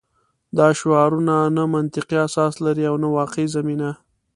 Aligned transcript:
دا 0.57 0.67
شعارونه 0.79 1.35
نه 1.55 1.63
منطقي 1.75 2.17
اساس 2.27 2.53
لري 2.65 2.83
او 2.89 2.95
نه 3.03 3.07
واقعي 3.17 3.47
زمینه 3.55 3.91